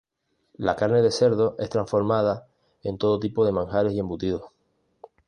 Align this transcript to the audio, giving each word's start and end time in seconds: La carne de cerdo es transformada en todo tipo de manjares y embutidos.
La 0.57 0.73
carne 0.73 1.03
de 1.03 1.11
cerdo 1.11 1.55
es 1.59 1.69
transformada 1.69 2.47
en 2.83 2.97
todo 2.97 3.19
tipo 3.19 3.45
de 3.45 3.51
manjares 3.51 3.93
y 3.93 3.99
embutidos. 3.99 4.49